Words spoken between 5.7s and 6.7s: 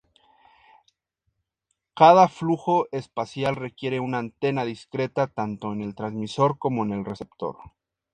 en el transmisor